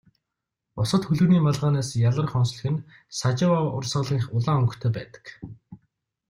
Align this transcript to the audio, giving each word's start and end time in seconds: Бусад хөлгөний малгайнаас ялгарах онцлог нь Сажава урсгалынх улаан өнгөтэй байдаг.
Бусад 0.79 1.03
хөлгөний 1.07 1.41
малгайнаас 1.45 1.89
ялгарах 2.09 2.33
онцлог 2.39 2.65
нь 2.73 2.83
Сажава 3.19 3.59
урсгалынх 3.77 4.25
улаан 4.37 4.59
өнгөтэй 4.61 4.91
байдаг. 4.97 5.25